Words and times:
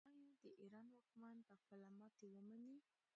آیا 0.19 0.33
د 0.43 0.45
ایران 0.61 0.85
واکمن 0.93 1.33
به 1.47 1.53
خپله 1.61 1.87
ماتې 1.97 2.25
ومني؟ 2.29 2.75